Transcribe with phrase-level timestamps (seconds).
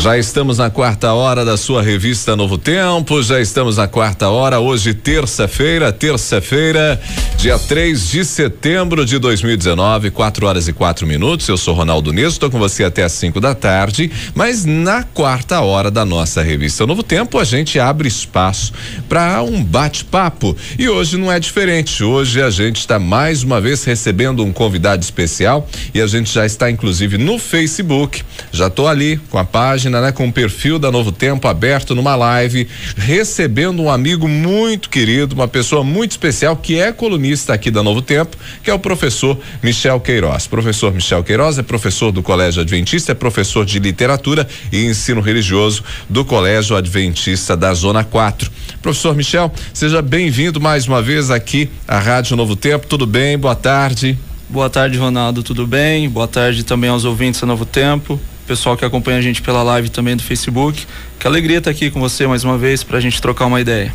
[0.00, 4.58] Já estamos na quarta hora da sua revista Novo Tempo, já estamos na quarta hora,
[4.58, 6.98] hoje terça-feira, terça-feira,
[7.36, 11.46] dia 3 de setembro de 2019, 4 horas e quatro minutos.
[11.46, 15.60] Eu sou Ronaldo Neso, estou com você até às 5 da tarde, mas na quarta
[15.60, 18.72] hora da nossa revista Novo Tempo, a gente abre espaço
[19.06, 20.56] para um bate-papo.
[20.78, 22.02] E hoje não é diferente.
[22.02, 26.46] Hoje a gente está mais uma vez recebendo um convidado especial e a gente já
[26.46, 28.22] está inclusive no Facebook.
[28.50, 32.14] Já estou ali com a página, né, com o perfil da Novo Tempo aberto numa
[32.14, 37.82] live, recebendo um amigo muito querido, uma pessoa muito especial que é colunista aqui da
[37.82, 40.46] Novo Tempo, que é o professor Michel Queiroz.
[40.46, 45.82] Professor Michel Queiroz é professor do Colégio Adventista, é professor de literatura e ensino religioso
[46.10, 48.50] do Colégio Adventista da Zona 4.
[48.82, 52.86] Professor Michel, seja bem-vindo mais uma vez aqui à Rádio Novo Tempo.
[52.86, 53.38] Tudo bem?
[53.38, 54.18] Boa tarde.
[54.48, 55.42] Boa tarde, Ronaldo.
[55.42, 56.08] Tudo bem?
[56.08, 58.20] Boa tarde também aos ouvintes da Novo Tempo
[58.50, 60.84] pessoal que acompanha a gente pela live também do Facebook.
[61.20, 63.94] Que alegria estar aqui com você mais uma vez para a gente trocar uma ideia.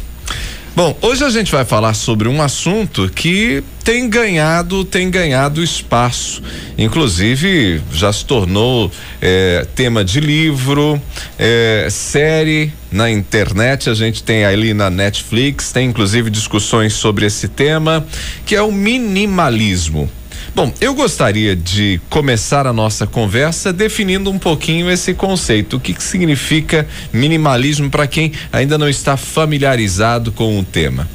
[0.74, 6.42] Bom, hoje a gente vai falar sobre um assunto que tem ganhado, tem ganhado espaço.
[6.78, 8.90] Inclusive, já se tornou
[9.22, 11.02] é, tema de livro,
[11.38, 13.90] é, série na internet.
[13.90, 18.08] A gente tem ali na Netflix, tem inclusive discussões sobre esse tema,
[18.46, 20.10] que é o minimalismo.
[20.54, 25.78] Bom, eu gostaria de começar a nossa conversa definindo um pouquinho esse conceito.
[25.78, 31.08] O que, que significa minimalismo para quem ainda não está familiarizado com o tema?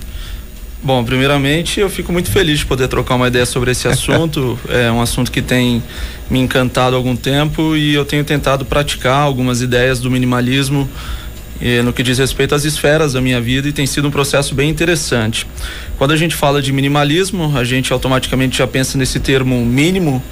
[0.82, 4.58] Bom, primeiramente eu fico muito feliz de poder trocar uma ideia sobre esse assunto.
[4.68, 5.82] é um assunto que tem
[6.30, 10.88] me encantado há algum tempo e eu tenho tentado praticar algumas ideias do minimalismo
[11.61, 14.55] eh, no que diz respeito às esferas da minha vida e tem sido um processo
[14.55, 15.47] bem interessante.
[15.98, 20.22] Quando a gente fala de minimalismo, a gente automaticamente já pensa nesse termo mínimo,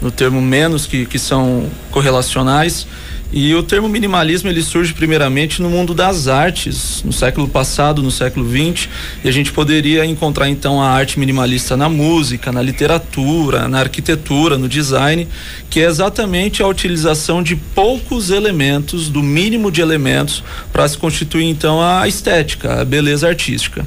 [0.00, 2.86] no termo menos, que, que são correlacionais.
[3.30, 8.10] E o termo minimalismo ele surge primeiramente no mundo das artes, no século passado, no
[8.10, 8.88] século XX,
[9.22, 14.56] e a gente poderia encontrar então a arte minimalista na música, na literatura, na arquitetura,
[14.56, 15.28] no design,
[15.68, 20.42] que é exatamente a utilização de poucos elementos, do mínimo de elementos,
[20.72, 23.86] para se constituir então a estética, a beleza artística.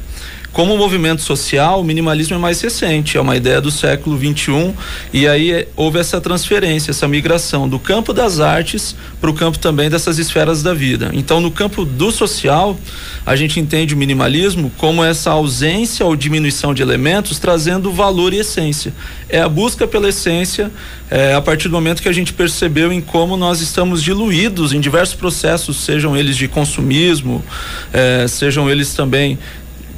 [0.54, 4.74] Como movimento social, o minimalismo é mais recente, é uma ideia do século 21
[5.14, 9.58] e aí é, houve essa transferência, essa migração do campo das artes para o campo
[9.58, 11.10] também dessas esferas da vida.
[11.14, 12.78] Então, no campo do social,
[13.26, 18.40] a gente entende o minimalismo como essa ausência ou diminuição de elementos trazendo valor e
[18.40, 18.94] essência.
[19.30, 20.70] É a busca pela essência
[21.10, 24.80] é, a partir do momento que a gente percebeu em como nós estamos diluídos em
[24.80, 27.44] diversos processos, sejam eles de consumismo,
[27.94, 29.38] é, sejam eles também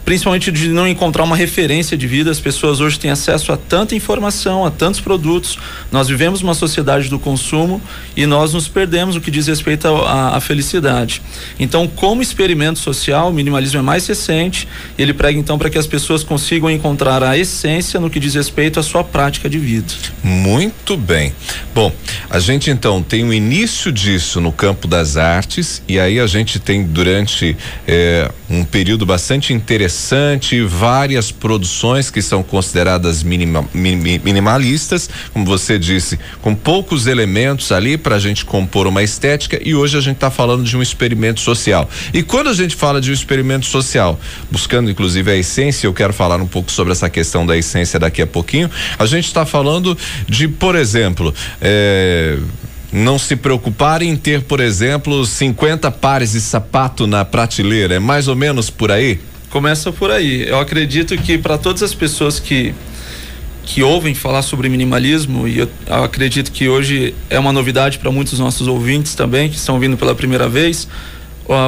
[0.05, 2.31] principalmente de não encontrar uma referência de vida.
[2.31, 5.57] As pessoas hoje têm acesso a tanta informação, a tantos produtos.
[5.91, 7.81] Nós vivemos uma sociedade do consumo
[8.15, 11.21] e nós nos perdemos no que diz respeito à felicidade.
[11.59, 14.67] Então, como experimento social, o minimalismo é mais recente.
[14.97, 18.79] Ele prega então para que as pessoas consigam encontrar a essência no que diz respeito
[18.79, 19.93] à sua prática de vida.
[20.23, 21.33] Muito bem.
[21.73, 21.91] Bom,
[22.29, 26.59] a gente então tem o início disso no campo das artes e aí a gente
[26.59, 27.55] tem durante
[27.87, 35.77] eh, um período bastante interessante interessante, várias produções que são consideradas minima, minimalistas, como você
[35.77, 40.15] disse, com poucos elementos ali para a gente compor uma estética e hoje a gente
[40.15, 41.87] está falando de um experimento social.
[42.11, 46.11] E quando a gente fala de um experimento social, buscando inclusive a essência, eu quero
[46.11, 49.95] falar um pouco sobre essa questão da essência daqui a pouquinho, a gente está falando
[50.27, 52.39] de, por exemplo, é,
[52.91, 57.95] não se preocupar em ter, por exemplo, 50 pares de sapato na prateleira.
[57.95, 59.19] É mais ou menos por aí?
[59.53, 60.47] Começa por aí.
[60.47, 62.73] Eu acredito que para todas as pessoas que
[63.63, 68.11] que ouvem falar sobre minimalismo e eu, eu acredito que hoje é uma novidade para
[68.11, 70.87] muitos nossos ouvintes também que estão vindo pela primeira vez.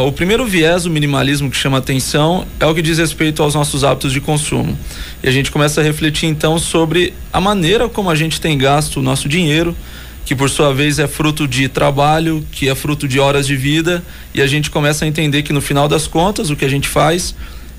[0.03, 3.83] O primeiro viés do minimalismo que chama atenção é o que diz respeito aos nossos
[3.83, 4.75] hábitos de consumo.
[5.21, 8.97] E a gente começa a refletir então sobre a maneira como a gente tem gasto
[8.97, 9.75] o nosso dinheiro,
[10.25, 14.03] que por sua vez é fruto de trabalho, que é fruto de horas de vida,
[14.33, 16.89] e a gente começa a entender que no final das contas o que a gente
[16.89, 17.35] faz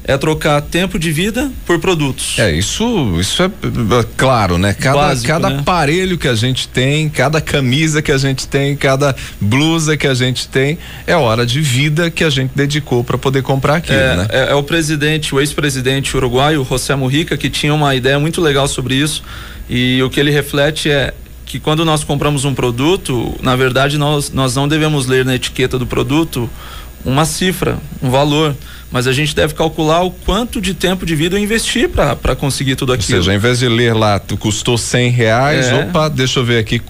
[0.09, 2.39] é trocar tempo de vida por produtos.
[2.39, 4.73] É, isso, isso é, é claro, né?
[4.73, 5.59] Cada, Básico, cada né?
[5.59, 10.15] aparelho que a gente tem, cada camisa que a gente tem, cada blusa que a
[10.15, 14.17] gente tem, é hora de vida que a gente dedicou para poder comprar aquilo, é,
[14.17, 14.27] né?
[14.31, 18.69] É, é o presidente, o ex-presidente uruguaio, José Mujica, que tinha uma ideia muito legal
[18.69, 19.25] sobre isso
[19.69, 21.13] e o que ele reflete é
[21.45, 25.79] que quando nós compramos um produto, na verdade nós, nós não devemos ler na etiqueta
[25.79, 26.49] do produto
[27.07, 28.55] uma cifra, um valor
[28.91, 32.77] mas a gente deve calcular o quanto de tempo de vida eu investi para conseguir
[32.77, 33.19] tudo aquilo.
[33.19, 35.75] Ou seja, ao invés de ler lá, tu custou cem reais, é.
[35.83, 36.81] opa, deixa eu ver aqui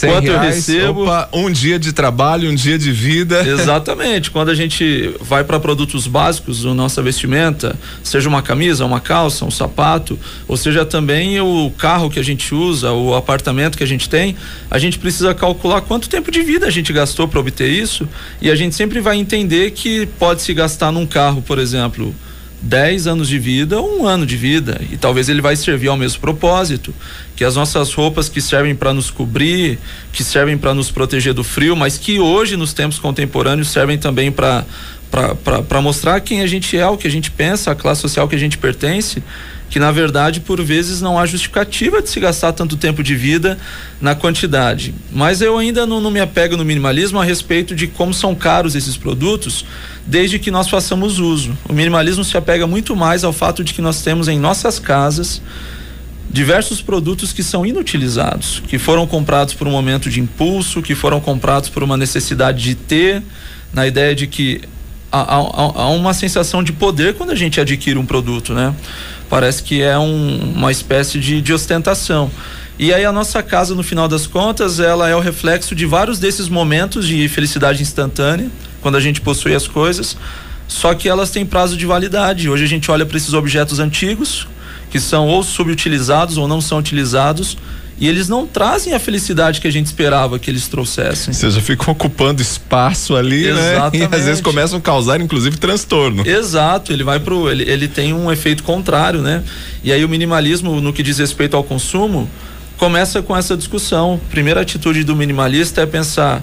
[0.00, 1.02] quanto reais, eu recebo.
[1.02, 3.42] Opa, um dia de trabalho, um dia de vida.
[3.46, 4.30] Exatamente.
[4.30, 9.44] Quando a gente vai para produtos básicos da nossa vestimenta, seja uma camisa, uma calça,
[9.44, 13.86] um sapato, ou seja também o carro que a gente usa, o apartamento que a
[13.86, 14.36] gente tem,
[14.70, 18.08] a gente precisa calcular quanto tempo de vida a gente gastou para obter isso
[18.40, 22.14] e a gente sempre vai entender que pode se gastar num carro, por exemplo,
[22.62, 24.80] 10 anos de vida ou um ano de vida.
[24.90, 26.94] E talvez ele vai servir ao mesmo propósito.
[27.34, 29.78] Que as nossas roupas que servem para nos cobrir,
[30.12, 34.30] que servem para nos proteger do frio, mas que hoje, nos tempos contemporâneos, servem também
[34.30, 34.64] para
[35.68, 38.34] para mostrar quem a gente é, o que a gente pensa, a classe social que
[38.34, 39.22] a gente pertence,
[39.72, 43.56] que na verdade por vezes não há justificativa de se gastar tanto tempo de vida
[44.02, 44.94] na quantidade.
[45.10, 48.74] Mas eu ainda não, não me apego no minimalismo a respeito de como são caros
[48.74, 49.64] esses produtos,
[50.06, 51.56] desde que nós façamos uso.
[51.66, 55.40] O minimalismo se apega muito mais ao fato de que nós temos em nossas casas
[56.30, 61.18] diversos produtos que são inutilizados, que foram comprados por um momento de impulso, que foram
[61.18, 63.22] comprados por uma necessidade de ter,
[63.72, 64.60] na ideia de que
[65.10, 68.74] há, há, há, uma sensação de poder quando a gente adquire um produto, né?
[69.32, 72.30] Parece que é um, uma espécie de, de ostentação.
[72.78, 76.18] E aí a nossa casa, no final das contas, ela é o reflexo de vários
[76.18, 78.50] desses momentos de felicidade instantânea,
[78.82, 80.18] quando a gente possui as coisas,
[80.68, 82.46] só que elas têm prazo de validade.
[82.50, 84.46] Hoje a gente olha para esses objetos antigos,
[84.90, 87.56] que são ou subutilizados ou não são utilizados,
[88.02, 91.32] e eles não trazem a felicidade que a gente esperava que eles trouxessem.
[91.32, 93.98] Você já ficam ocupando espaço ali, Exatamente.
[94.00, 94.08] né?
[94.10, 96.26] E às vezes começam a causar, inclusive, transtorno.
[96.26, 97.48] Exato, ele vai pro.
[97.48, 99.44] Ele, ele tem um efeito contrário, né?
[99.84, 102.28] E aí o minimalismo, no que diz respeito ao consumo,
[102.76, 104.20] começa com essa discussão.
[104.32, 106.42] Primeira atitude do minimalista é pensar: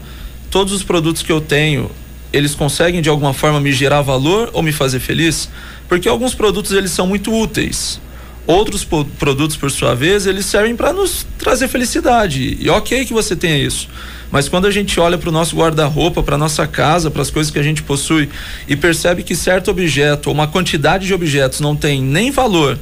[0.50, 1.92] todos os produtos que eu tenho,
[2.32, 5.50] eles conseguem de alguma forma me gerar valor ou me fazer feliz?
[5.90, 8.00] Porque alguns produtos eles são muito úteis
[8.47, 12.57] Outros produtos, por sua vez, eles servem para nos trazer felicidade.
[12.59, 13.88] E ok que você tenha isso.
[14.31, 17.51] Mas quando a gente olha para o nosso guarda-roupa, para nossa casa, para as coisas
[17.51, 18.30] que a gente possui
[18.68, 22.77] e percebe que certo objeto ou uma quantidade de objetos não tem nem valor,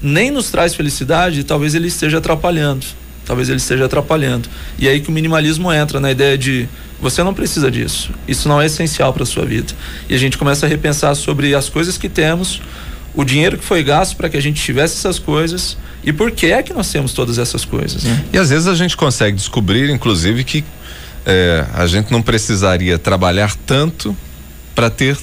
[0.00, 2.86] nem nos traz felicidade, talvez ele esteja atrapalhando.
[3.24, 4.48] Talvez ele esteja atrapalhando.
[4.78, 6.66] E é aí que o minimalismo entra na ideia de
[7.00, 8.10] você não precisa disso.
[8.26, 9.72] Isso não é essencial para sua vida.
[10.08, 12.60] E a gente começa a repensar sobre as coisas que temos,
[13.14, 16.46] o dinheiro que foi gasto para que a gente tivesse essas coisas e por que
[16.46, 18.04] é que nós temos todas essas coisas.
[18.04, 18.24] Né?
[18.32, 20.64] E às vezes a gente consegue descobrir, inclusive, que
[21.26, 24.16] é, a gente não precisaria trabalhar tanto
[24.74, 25.18] para ter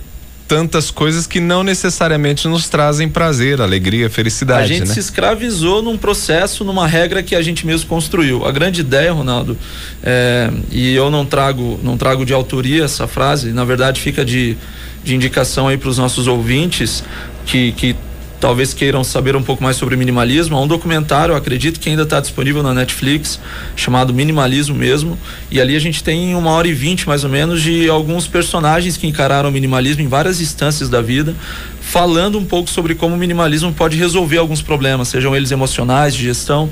[0.47, 4.63] tantas coisas que não necessariamente nos trazem prazer, alegria, felicidade.
[4.63, 4.93] A gente né?
[4.93, 8.45] se escravizou num processo, numa regra que a gente mesmo construiu.
[8.45, 9.57] A grande ideia, Ronaldo,
[10.03, 14.57] é, e eu não trago, não trago de autoria essa frase, na verdade fica de,
[15.03, 17.03] de indicação aí para os nossos ouvintes
[17.45, 17.95] que, que
[18.39, 22.19] talvez queiram saber um pouco mais sobre minimalismo, há um documentário, acredito que ainda está
[22.19, 23.39] disponível na Netflix,
[23.75, 25.17] chamado Minimalismo mesmo,
[25.49, 28.97] e ali a gente tem uma hora e vinte mais ou menos de alguns personagens
[28.97, 31.35] que encararam o minimalismo em várias instâncias da vida,
[31.81, 36.23] falando um pouco sobre como o minimalismo pode resolver alguns problemas, sejam eles emocionais, de
[36.23, 36.69] gestão.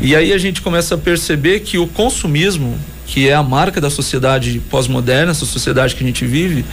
[0.00, 3.90] E aí a gente começa a perceber que o consumismo, que é a marca da
[3.90, 6.64] sociedade pós-moderna, essa sociedade que a gente vive,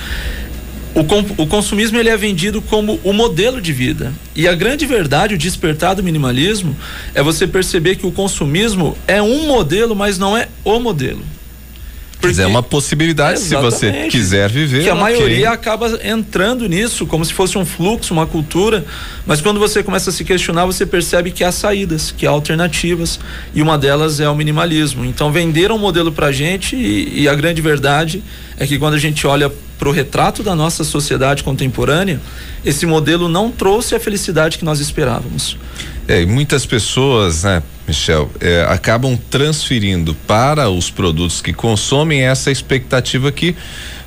[0.97, 4.11] o, o consumismo ele é vendido como o modelo de vida.
[4.35, 6.75] E a grande verdade, o despertar do minimalismo,
[7.13, 11.23] é você perceber que o consumismo é um modelo, mas não é o modelo.
[12.19, 14.83] Porque, é uma possibilidade se você quiser viver.
[14.83, 15.03] Que a okay.
[15.03, 18.85] maioria acaba entrando nisso como se fosse um fluxo, uma cultura,
[19.25, 23.19] mas quando você começa a se questionar, você percebe que há saídas, que há alternativas,
[23.53, 25.05] e uma delas é o minimalismo.
[25.05, 28.23] Então venderam um modelo pra gente e, e a grande verdade
[28.57, 32.19] é que quando a gente olha para o retrato da nossa sociedade contemporânea,
[32.65, 35.55] esse modelo não trouxe a felicidade que nós esperávamos.
[36.07, 42.51] É, e muitas pessoas, né, Michel, é, acabam transferindo para os produtos que consomem essa
[42.51, 43.55] expectativa que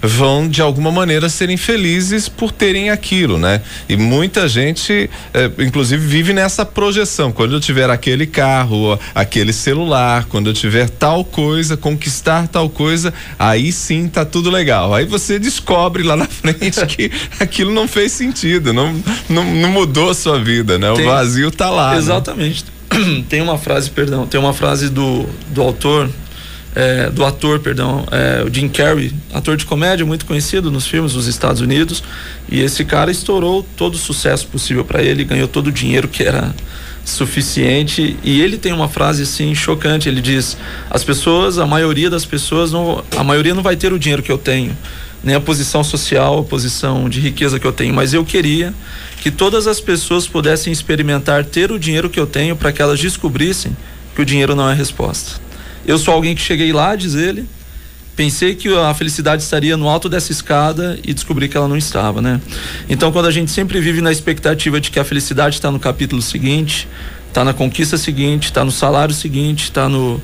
[0.02, 3.62] vão de alguma maneira serem felizes por terem aquilo, né?
[3.88, 7.32] E muita gente, é, inclusive, vive nessa projeção.
[7.32, 13.12] Quando eu tiver aquele carro, aquele celular, quando eu tiver tal coisa, conquistar tal coisa,
[13.38, 14.94] aí sim tá tudo legal.
[14.94, 18.94] Aí você descobre lá na frente que aquilo não fez sentido, não,
[19.28, 20.92] não, não mudou a sua vida, né?
[20.94, 21.92] Tem, o vazio tá lá.
[21.92, 21.98] Né?
[21.98, 22.64] Exatamente.
[22.64, 22.79] Né?
[23.28, 26.10] Tem uma frase, perdão, tem uma frase do, do autor,
[26.74, 31.12] é, do ator, perdão, é, o Jim Carrey, ator de comédia muito conhecido nos filmes
[31.12, 32.02] dos Estados Unidos,
[32.48, 36.22] e esse cara estourou todo o sucesso possível para ele, ganhou todo o dinheiro que
[36.22, 36.54] era
[37.04, 40.56] suficiente e ele tem uma frase assim chocante, ele diz:
[40.90, 44.30] "As pessoas, a maioria das pessoas não, a maioria não vai ter o dinheiro que
[44.30, 44.76] eu tenho,
[45.22, 48.72] nem a posição social, a posição de riqueza que eu tenho, mas eu queria
[49.20, 52.98] que todas as pessoas pudessem experimentar ter o dinheiro que eu tenho para que elas
[52.98, 53.76] descobrissem
[54.14, 55.40] que o dinheiro não é a resposta.
[55.86, 57.46] Eu sou alguém que cheguei lá, diz ele,
[58.16, 62.20] pensei que a felicidade estaria no alto dessa escada e descobri que ela não estava,
[62.20, 62.40] né?
[62.88, 66.20] Então, quando a gente sempre vive na expectativa de que a felicidade está no capítulo
[66.20, 66.88] seguinte,
[67.28, 70.20] está na conquista seguinte, está no salário seguinte, está no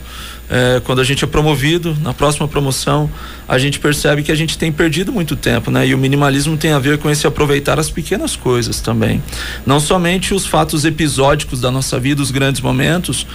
[0.49, 3.11] é, quando a gente é promovido, na próxima promoção,
[3.49, 5.87] a gente percebe que a gente tem perdido muito tempo, né?
[5.87, 9.23] E o minimalismo tem a ver com esse aproveitar as pequenas coisas também.
[9.65, 13.27] Não somente os fatos episódicos da nossa vida, os grandes momentos,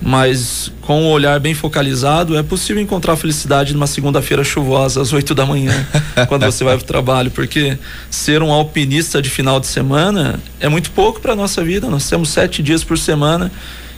[0.00, 5.12] mas com o um olhar bem focalizado, é possível encontrar felicidade numa segunda-feira chuvosa, às
[5.12, 5.86] 8 da manhã,
[6.28, 7.78] quando você vai para o trabalho, porque
[8.10, 11.88] ser um alpinista de final de semana é muito pouco para a nossa vida.
[11.88, 13.50] Nós temos sete dias por semana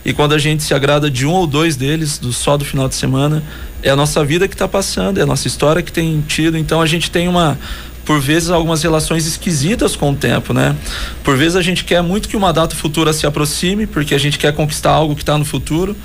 [0.06, 2.88] e quando a gente se agrada de um ou dois deles, do só do final
[2.88, 3.42] de semana,
[3.82, 6.56] é a nossa vida que está passando, é a nossa história que tem tido.
[6.56, 7.58] Então a gente tem uma,
[8.04, 10.76] por vezes algumas relações esquisitas com o tempo, né?
[11.24, 14.38] Por vezes a gente quer muito que uma data futura se aproxime, porque a gente
[14.38, 15.96] quer conquistar algo que está no futuro,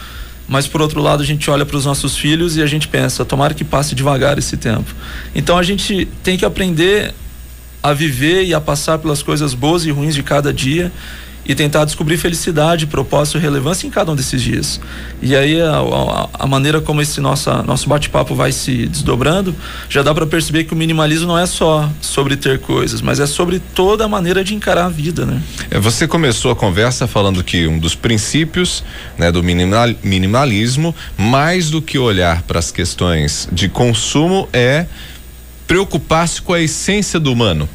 [0.48, 3.24] mas por outro lado a gente olha para os nossos filhos e a gente pensa,
[3.24, 4.96] tomara que passe devagar esse tempo.
[5.36, 7.13] Então a gente tem que aprender
[7.84, 10.91] a viver e a passar pelas coisas boas e ruins de cada dia
[11.46, 14.80] e tentar descobrir felicidade, propósito e relevância em cada um desses dias.
[15.22, 19.56] E aí a, a, a maneira como esse nossa, nosso bate-papo vai se desdobrando,
[19.90, 23.26] já dá para perceber que o minimalismo não é só sobre ter coisas, mas é
[23.26, 25.42] sobre toda a maneira de encarar a vida, né?
[25.70, 28.84] É, você começou a conversa falando que um dos princípios
[29.18, 34.86] né, do minimal, minimalismo, mais do que olhar para as questões de consumo, é
[35.68, 37.68] preocupar-se com a essência do humano.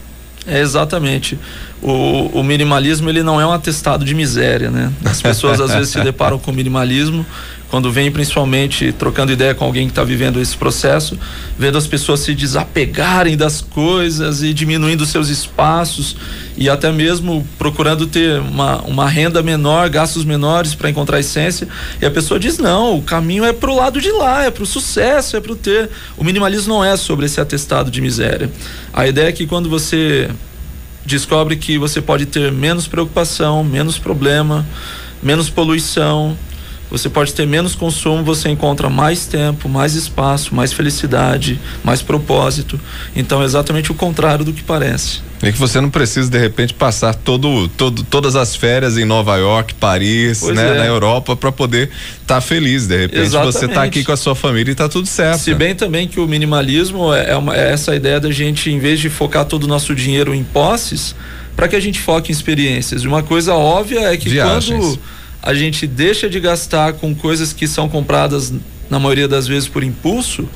[0.47, 1.39] É exatamente
[1.83, 4.93] o, o, minimalismo ele não é um atestado de miséria, né?
[5.05, 7.27] As pessoas às vezes se deparam com o minimalismo
[7.71, 11.19] quando vem principalmente trocando ideia com alguém que está vivendo esse processo,
[11.59, 16.17] vendo as pessoas se desapegarem das coisas e diminuindo seus espaços
[16.57, 21.67] e até mesmo procurando ter uma, uma renda menor, gastos menores para encontrar essência.
[22.01, 24.63] E a pessoa diz: não, o caminho é para o lado de lá, é para
[24.63, 25.91] o sucesso, é para o ter.
[26.17, 28.51] O minimalismo não é sobre esse atestado de miséria.
[28.93, 30.31] A ideia é que quando você
[31.05, 34.67] descobre que você pode ter menos preocupação, menos problema,
[35.23, 36.37] menos poluição,
[36.91, 42.81] você pode ter menos consumo, você encontra mais tempo, mais espaço, mais felicidade, mais propósito.
[43.15, 45.21] Então é exatamente o contrário do que parece.
[45.43, 49.37] E que você não precisa de repente passar todo, todo todas as férias em Nova
[49.37, 50.79] York, Paris, né, é.
[50.79, 51.91] na Europa para poder
[52.23, 52.87] estar tá feliz.
[52.87, 53.53] De repente exatamente.
[53.53, 55.41] você está aqui com a sua família e está tudo certo.
[55.41, 58.79] Se bem também que o minimalismo é, é, uma, é essa ideia da gente, em
[58.79, 61.15] vez de focar todo o nosso dinheiro em posses,
[61.55, 63.05] para que a gente foque em experiências.
[63.05, 64.79] Uma coisa óbvia é que Viagens.
[64.79, 65.01] quando
[65.47, 68.53] a gente deixa de gastar com coisas que são compradas
[68.91, 70.49] na maioria das vezes por impulso,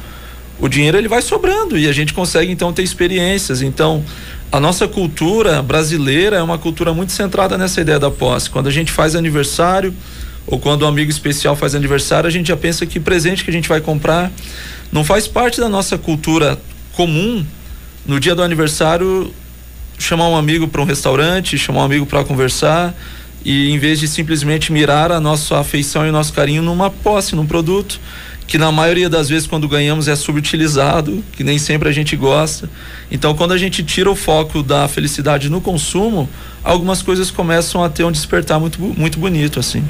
[0.59, 3.62] o dinheiro ele vai sobrando e a gente consegue então ter experiências.
[3.62, 4.04] Então,
[4.50, 8.50] a nossa cultura brasileira é uma cultura muito centrada nessa ideia da posse.
[8.50, 9.94] Quando a gente faz aniversário
[10.44, 13.52] ou quando um amigo especial faz aniversário, a gente já pensa que presente que a
[13.52, 14.32] gente vai comprar
[14.90, 16.61] não faz parte da nossa cultura
[16.94, 17.47] comum
[18.04, 19.32] no dia do aniversário
[20.00, 22.92] chamar um amigo para um restaurante, chamar um amigo para conversar
[23.44, 27.35] e em vez de simplesmente mirar a nossa afeição e o nosso carinho numa posse,
[27.35, 28.00] num produto
[28.50, 32.68] que na maioria das vezes quando ganhamos é subutilizado, que nem sempre a gente gosta.
[33.09, 36.28] Então, quando a gente tira o foco da felicidade no consumo,
[36.64, 39.85] algumas coisas começam a ter um despertar muito muito bonito assim.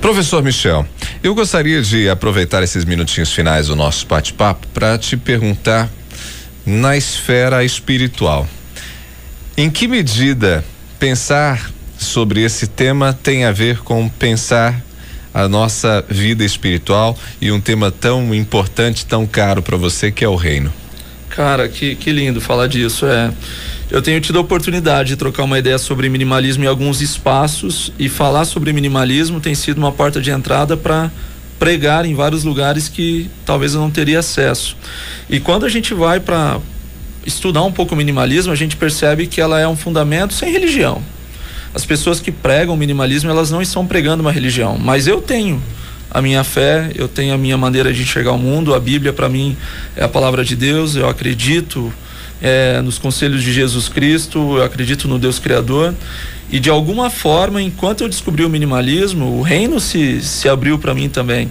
[0.00, 0.86] Professor Michel,
[1.24, 5.90] eu gostaria de aproveitar esses minutinhos finais do nosso bate-papo para te perguntar
[6.64, 8.46] na esfera espiritual.
[9.56, 10.64] Em que medida
[11.00, 11.71] pensar
[12.02, 14.82] sobre esse tema tem a ver com pensar
[15.32, 20.28] a nossa vida espiritual e um tema tão importante, tão caro para você que é
[20.28, 20.72] o reino.
[21.30, 23.06] Cara, que, que lindo falar disso.
[23.06, 23.32] É,
[23.90, 28.08] eu tenho tido a oportunidade de trocar uma ideia sobre minimalismo em alguns espaços e
[28.08, 31.10] falar sobre minimalismo tem sido uma porta de entrada para
[31.58, 34.76] pregar em vários lugares que talvez eu não teria acesso.
[35.30, 36.60] E quando a gente vai para
[37.24, 41.02] estudar um pouco o minimalismo, a gente percebe que ela é um fundamento sem religião
[41.74, 45.62] as pessoas que pregam o minimalismo, elas não estão pregando uma religião, mas eu tenho
[46.10, 49.28] a minha fé, eu tenho a minha maneira de enxergar o mundo, a Bíblia para
[49.28, 49.56] mim
[49.96, 51.92] é a palavra de Deus, eu acredito
[52.42, 55.94] é, nos conselhos de Jesus Cristo, eu acredito no Deus Criador.
[56.50, 60.92] E de alguma forma, enquanto eu descobri o minimalismo, o reino se, se abriu para
[60.92, 61.50] mim também.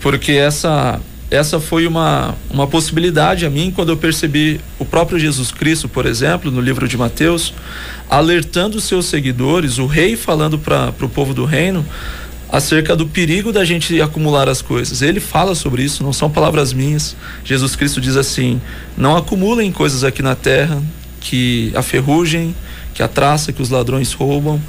[0.00, 1.00] Porque essa
[1.34, 6.06] essa foi uma, uma possibilidade a mim quando eu percebi o próprio Jesus Cristo, por
[6.06, 7.52] exemplo, no livro de Mateus,
[8.08, 11.84] alertando seus seguidores, o rei falando para o povo do reino,
[12.50, 15.02] acerca do perigo da gente acumular as coisas.
[15.02, 17.16] Ele fala sobre isso, não são palavras minhas.
[17.44, 18.60] Jesus Cristo diz assim:
[18.96, 20.80] não acumulem coisas aqui na terra
[21.20, 22.54] que a ferrugem,
[22.94, 24.60] que a traça, que os ladrões roubam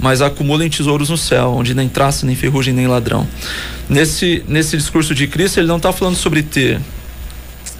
[0.00, 3.26] mas acumulem tesouros no céu, onde nem traça, nem ferrugem, nem ladrão.
[3.88, 6.80] Nesse, nesse discurso de Cristo, ele não está falando sobre ter,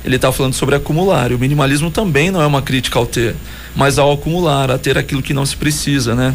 [0.05, 1.31] ele está falando sobre acumular.
[1.31, 3.35] E o minimalismo também não é uma crítica ao ter,
[3.75, 6.35] mas ao acumular, a ter aquilo que não se precisa, né?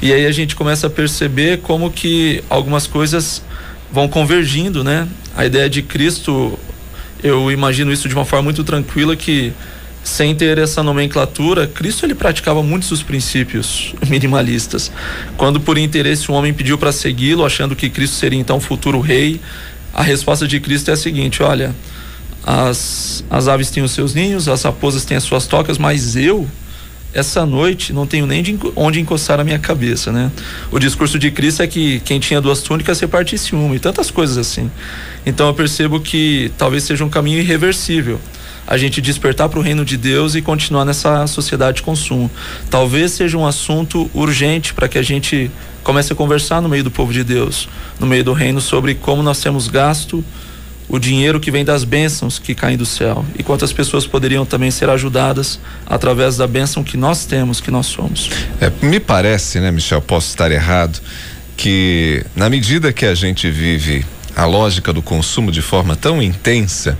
[0.00, 3.42] E aí a gente começa a perceber como que algumas coisas
[3.90, 5.08] vão convergindo, né?
[5.36, 6.56] A ideia de Cristo,
[7.22, 9.52] eu imagino isso de uma forma muito tranquila que
[10.04, 14.92] sem ter essa nomenclatura, Cristo ele praticava muitos dos princípios minimalistas.
[15.38, 19.00] Quando por interesse um homem pediu para segui-lo, achando que Cristo seria então o futuro
[19.00, 19.40] rei,
[19.94, 21.74] a resposta de Cristo é a seguinte: olha,
[22.44, 26.46] as, as aves têm os seus ninhos, as raposas têm as suas tocas, mas eu,
[27.14, 30.30] essa noite, não tenho nem de, onde encostar a minha cabeça, né?
[30.70, 34.36] O discurso de Cristo é que quem tinha duas túnicas repartisse uma e tantas coisas
[34.36, 34.70] assim.
[35.24, 38.20] Então eu percebo que talvez seja um caminho irreversível
[38.66, 42.30] a gente despertar para o reino de Deus e continuar nessa sociedade de consumo.
[42.70, 45.50] Talvez seja um assunto urgente para que a gente
[45.82, 47.68] comece a conversar no meio do povo de Deus,
[48.00, 50.24] no meio do reino, sobre como nós temos gasto
[50.88, 54.70] o dinheiro que vem das bênçãos que caem do céu e quantas pessoas poderiam também
[54.70, 58.30] ser ajudadas através da bênção que nós temos, que nós somos.
[58.60, 61.00] É, me parece, né, Michel, posso estar errado,
[61.56, 64.04] que na medida que a gente vive
[64.36, 66.98] a lógica do consumo de forma tão intensa,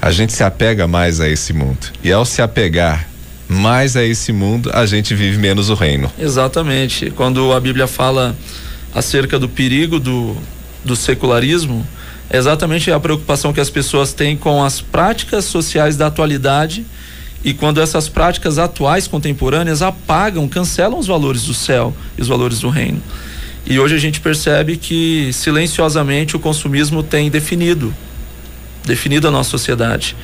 [0.00, 1.88] a gente se apega mais a esse mundo.
[2.02, 3.08] E ao se apegar
[3.48, 6.10] mais a esse mundo, a gente vive menos o reino.
[6.18, 7.10] Exatamente.
[7.10, 8.36] Quando a Bíblia fala
[8.94, 10.36] acerca do perigo do,
[10.84, 11.86] do secularismo,
[12.28, 16.84] é exatamente a preocupação que as pessoas têm com as práticas sociais da atualidade
[17.44, 22.58] e quando essas práticas atuais contemporâneas apagam, cancelam os valores do céu e os valores
[22.58, 23.00] do reino.
[23.64, 27.94] E hoje a gente percebe que silenciosamente o consumismo tem definido
[28.86, 30.16] definido a nossa sociedade.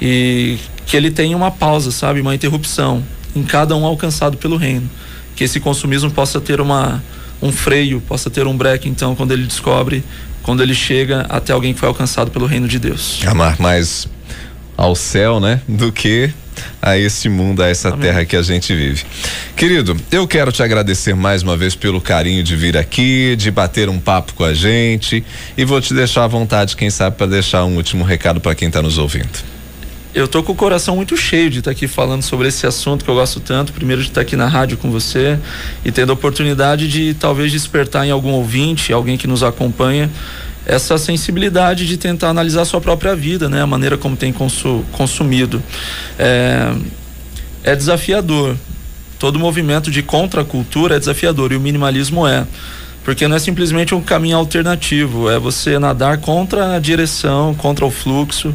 [0.00, 3.02] E que ele tenha uma pausa, sabe, uma interrupção
[3.34, 4.90] em cada um alcançado pelo reino.
[5.34, 7.02] Que esse consumismo possa ter uma
[7.40, 10.02] um freio, possa ter um break então quando ele descobre
[10.44, 13.20] quando ele chega até alguém que foi alcançado pelo reino de Deus.
[13.26, 14.06] Amar mais
[14.76, 16.30] ao céu, né, do que
[16.80, 18.00] a esse mundo, a essa Amém.
[18.00, 19.04] terra que a gente vive.
[19.56, 23.88] Querido, eu quero te agradecer mais uma vez pelo carinho de vir aqui, de bater
[23.88, 25.24] um papo com a gente
[25.56, 28.68] e vou te deixar à vontade, quem sabe, para deixar um último recado para quem
[28.68, 29.54] está nos ouvindo.
[30.14, 33.04] Eu tô com o coração muito cheio de estar tá aqui falando sobre esse assunto
[33.04, 33.72] que eu gosto tanto.
[33.72, 35.36] Primeiro de estar tá aqui na rádio com você
[35.84, 40.08] e tendo a oportunidade de talvez despertar em algum ouvinte, alguém que nos acompanha,
[40.66, 43.62] essa sensibilidade de tentar analisar sua própria vida, né?
[43.62, 45.62] A maneira como tem consu consumido.
[46.18, 46.72] É,
[47.62, 48.56] é desafiador.
[49.18, 52.46] Todo movimento de contracultura é desafiador e o minimalismo é.
[53.04, 57.90] Porque não é simplesmente um caminho alternativo, é você nadar contra a direção, contra o
[57.90, 58.54] fluxo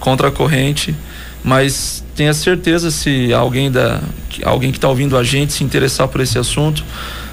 [0.00, 0.96] contra a corrente,
[1.44, 4.00] mas tenha certeza se alguém da
[4.44, 6.82] alguém que está ouvindo a gente se interessar por esse assunto,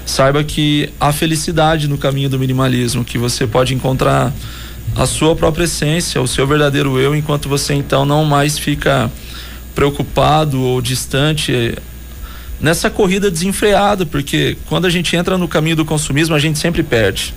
[0.08, 4.32] saiba que há felicidade no caminho do minimalismo, que você pode encontrar
[4.96, 9.12] a sua própria essência, o seu verdadeiro eu, enquanto você então não mais fica
[9.74, 11.74] preocupado ou distante
[12.58, 16.82] nessa corrida desenfreada, porque quando a gente entra no caminho do consumismo, a gente sempre
[16.82, 17.34] perde.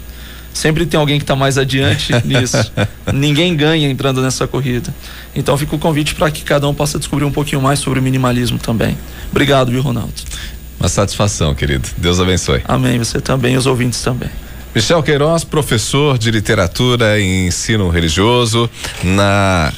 [0.53, 2.71] Sempre tem alguém que está mais adiante nisso.
[3.13, 4.95] Ninguém ganha entrando nessa corrida.
[5.35, 8.01] Então fica o convite para que cada um possa descobrir um pouquinho mais sobre o
[8.01, 8.97] minimalismo também.
[9.29, 10.13] Obrigado, viu, Ronaldo?
[10.81, 11.87] Uma satisfação, querido.
[11.95, 12.61] Deus abençoe.
[12.65, 12.97] Amém.
[12.97, 14.29] Você também, os ouvintes também.
[14.73, 18.67] Michel Queiroz, professor de literatura e ensino religioso
[19.03, 19.71] na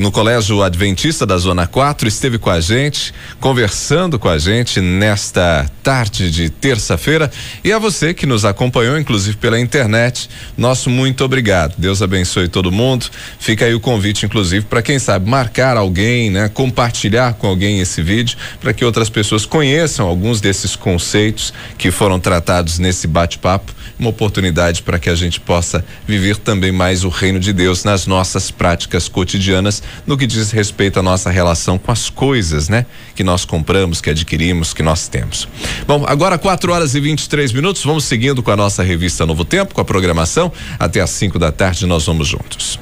[0.00, 5.70] no Colégio Adventista da Zona 4, esteve com a gente, conversando com a gente nesta
[5.82, 7.30] tarde de terça-feira.
[7.62, 11.74] E a você que nos acompanhou, inclusive pela internet, nosso muito obrigado.
[11.76, 13.10] Deus abençoe todo mundo.
[13.38, 16.48] Fica aí o convite, inclusive, para quem sabe marcar alguém, né?
[16.48, 22.18] Compartilhar com alguém esse vídeo, para que outras pessoas conheçam alguns desses conceitos que foram
[22.18, 23.74] tratados nesse bate-papo.
[23.98, 28.06] Uma oportunidade para que a gente possa viver também mais o reino de Deus nas
[28.06, 32.86] nossas práticas cotidianas no que diz respeito à nossa relação com as coisas, né?
[33.14, 35.48] Que nós compramos, que adquirimos, que nós temos.
[35.86, 39.74] Bom, agora 4 horas e 23 minutos, vamos seguindo com a nossa revista Novo Tempo,
[39.74, 40.52] com a programação.
[40.78, 42.78] Até às 5 da tarde nós vamos juntos.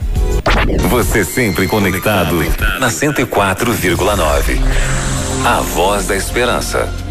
[0.91, 2.37] Você sempre conectado
[2.79, 4.61] na 104,9.
[5.45, 7.08] A voz da esperança.